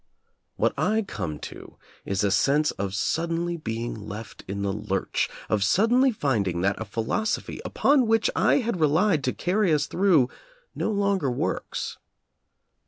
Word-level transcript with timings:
What 0.55 0.73
I 0.79 1.03
come 1.03 1.37
to 1.51 1.77
is 2.05 2.23
a 2.23 2.31
sense 2.31 2.71
of 2.71 2.95
suddenly 2.95 3.55
being 3.55 3.93
left 4.07 4.43
in 4.47 4.63
the 4.63 4.73
lurch, 4.73 5.29
of 5.47 5.63
suddenly 5.63 6.09
finding 6.11 6.61
that 6.61 6.81
a 6.81 6.85
philosophy 6.85 7.61
upon 7.63 8.07
which 8.07 8.27
I 8.35 8.61
had 8.61 8.79
relied 8.79 9.23
to 9.25 9.31
carry 9.33 9.71
us 9.71 9.85
through 9.85 10.27
no 10.73 10.89
longer 10.89 11.29
works. 11.29 11.99